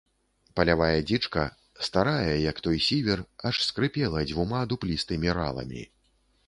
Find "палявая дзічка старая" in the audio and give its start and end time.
0.59-2.33